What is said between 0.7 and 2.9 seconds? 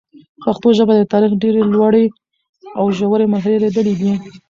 ژبه د تاریخ ډېري لوړي او